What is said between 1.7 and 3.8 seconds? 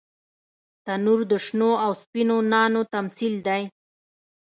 او سپینو نانو تمثیل دی